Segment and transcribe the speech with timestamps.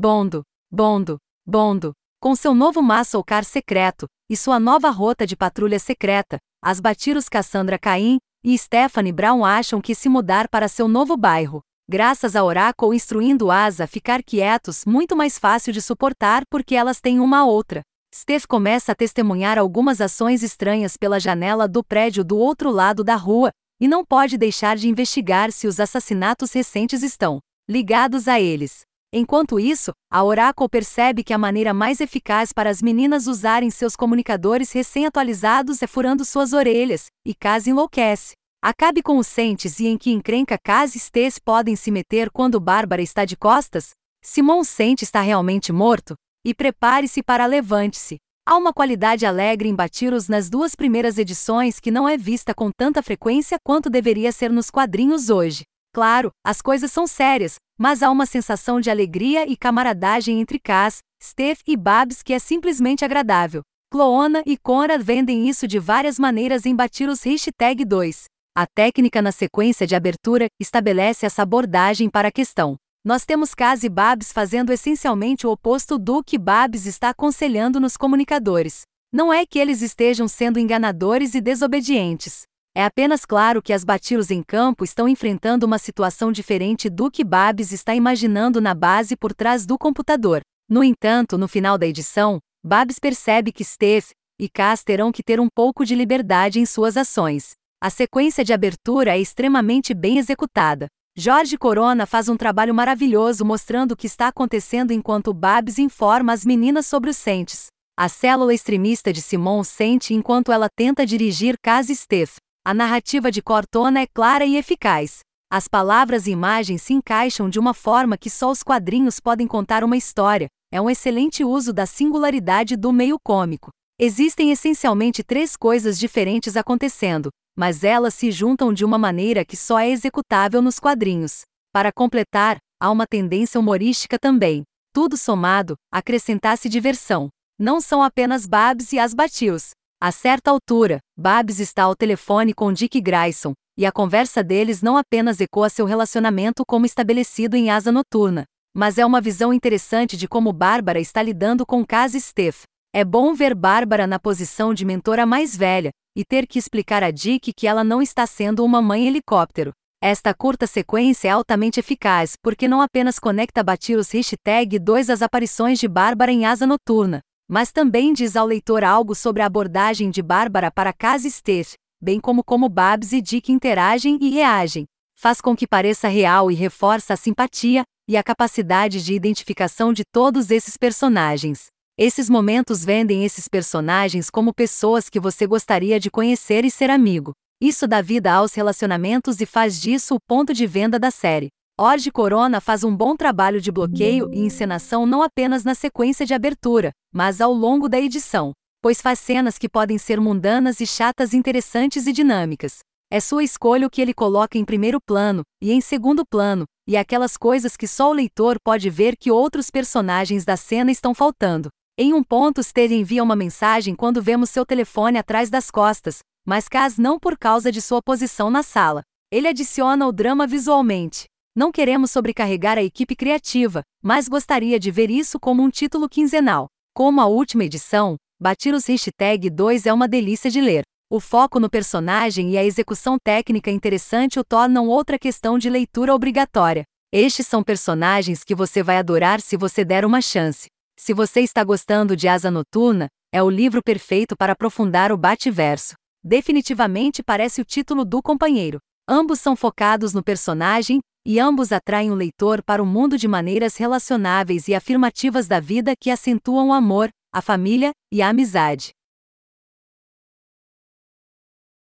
[0.00, 1.92] Bondo, Bondo, Bondo.
[2.22, 7.28] Com seu novo muscle car secreto e sua nova rota de patrulha secreta, as Batiros
[7.28, 12.42] Cassandra Caim e Stephanie Brown acham que se mudar para seu novo bairro, graças a
[12.42, 17.82] Oracle instruindo-as a ficar quietos, muito mais fácil de suportar porque elas têm uma outra.
[18.14, 23.16] Steph começa a testemunhar algumas ações estranhas pela janela do prédio do outro lado da
[23.16, 27.38] rua, e não pode deixar de investigar se os assassinatos recentes estão
[27.68, 28.88] ligados a eles.
[29.12, 33.96] Enquanto isso, a Oracle percebe que a maneira mais eficaz para as meninas usarem seus
[33.96, 38.34] comunicadores recém-atualizados é furando suas orelhas, e Kaz enlouquece.
[38.62, 42.60] Acabe com os Sentes e em que encrenca Kaz e Stess podem se meter quando
[42.60, 43.90] Bárbara está de costas?
[44.22, 46.14] Simon sente está realmente morto?
[46.44, 48.16] E prepare-se para levante-se.
[48.46, 52.70] Há uma qualidade alegre em Batiros nas duas primeiras edições que não é vista com
[52.70, 55.64] tanta frequência quanto deveria ser nos quadrinhos hoje.
[55.92, 60.98] Claro, as coisas são sérias, mas há uma sensação de alegria e camaradagem entre Cass,
[61.20, 63.62] Steph e Babs que é simplesmente agradável.
[63.90, 68.24] Cloona e Conrad vendem isso de várias maneiras em Batiros Hashtag 2.
[68.56, 72.76] A técnica na sequência de abertura estabelece essa abordagem para a questão.
[73.04, 77.96] Nós temos Cass e Babs fazendo essencialmente o oposto do que Babs está aconselhando nos
[77.96, 78.82] comunicadores.
[79.12, 82.42] Não é que eles estejam sendo enganadores e desobedientes.
[82.80, 87.22] É apenas claro que as Batiros em campo estão enfrentando uma situação diferente do que
[87.22, 90.40] Babs está imaginando na base por trás do computador.
[90.66, 95.38] No entanto, no final da edição, Babs percebe que Steph e Cass terão que ter
[95.38, 97.50] um pouco de liberdade em suas ações.
[97.82, 100.86] A sequência de abertura é extremamente bem executada.
[101.14, 106.46] Jorge Corona faz um trabalho maravilhoso mostrando o que está acontecendo enquanto Babs informa as
[106.46, 107.66] meninas sobre os Sentes.
[107.94, 112.38] A célula extremista de Simon sente enquanto ela tenta dirigir Cass e Steph.
[112.62, 115.20] A narrativa de Cortona é clara e eficaz.
[115.50, 119.82] As palavras e imagens se encaixam de uma forma que só os quadrinhos podem contar
[119.82, 120.46] uma história.
[120.70, 123.70] É um excelente uso da singularidade do meio cômico.
[123.98, 129.78] Existem essencialmente três coisas diferentes acontecendo, mas elas se juntam de uma maneira que só
[129.78, 131.40] é executável nos quadrinhos.
[131.72, 134.64] Para completar, há uma tendência humorística também.
[134.92, 137.30] Tudo somado, acrescentasse diversão.
[137.58, 139.70] Não são apenas Babs e as Batios.
[140.02, 144.96] A certa altura, Babs está ao telefone com Dick Grayson, e a conversa deles não
[144.96, 150.26] apenas ecoa seu relacionamento como estabelecido em Asa Noturna, mas é uma visão interessante de
[150.26, 151.84] como Bárbara está lidando com
[152.14, 152.62] e Steph.
[152.94, 157.10] É bom ver Bárbara na posição de mentora mais velha, e ter que explicar a
[157.10, 159.70] Dick que ela não está sendo uma mãe helicóptero.
[160.02, 165.78] Esta curta sequência é altamente eficaz porque não apenas conecta Batiros hashtag 2 às aparições
[165.78, 170.22] de Bárbara em Asa Noturna, mas também diz ao leitor algo sobre a abordagem de
[170.22, 174.86] Bárbara para Casa Steph, bem como como Babs e Dick interagem e reagem.
[175.18, 180.04] Faz com que pareça real e reforça a simpatia e a capacidade de identificação de
[180.12, 181.66] todos esses personagens.
[181.98, 187.32] Esses momentos vendem esses personagens como pessoas que você gostaria de conhecer e ser amigo.
[187.60, 191.48] Isso dá vida aos relacionamentos e faz disso o ponto de venda da série.
[191.82, 196.34] Orge Corona faz um bom trabalho de bloqueio e encenação não apenas na sequência de
[196.34, 198.52] abertura, mas ao longo da edição,
[198.82, 202.80] pois faz cenas que podem ser mundanas e chatas interessantes e dinâmicas.
[203.10, 206.98] É sua escolha o que ele coloca em primeiro plano e em segundo plano, e
[206.98, 211.70] aquelas coisas que só o leitor pode ver que outros personagens da cena estão faltando.
[211.96, 216.68] Em um ponto, Steele envia uma mensagem quando vemos seu telefone atrás das costas, mas
[216.68, 219.00] Kaz não por causa de sua posição na sala.
[219.32, 221.29] Ele adiciona o drama visualmente.
[221.54, 226.68] Não queremos sobrecarregar a equipe criativa, mas gostaria de ver isso como um título quinzenal.
[226.94, 230.82] Como a última edição, Batiros Hashtag 2 é uma delícia de ler.
[231.10, 236.14] O foco no personagem e a execução técnica interessante o tornam outra questão de leitura
[236.14, 236.84] obrigatória.
[237.12, 240.68] Estes são personagens que você vai adorar se você der uma chance.
[240.96, 245.94] Se você está gostando de Asa Noturna, é o livro perfeito para aprofundar o Bate-verso.
[246.22, 248.78] Definitivamente parece o título do companheiro.
[249.08, 253.76] Ambos são focados no personagem, e ambos atraem o leitor para o mundo de maneiras
[253.76, 258.92] relacionáveis e afirmativas da vida que acentuam o amor, a família e a amizade.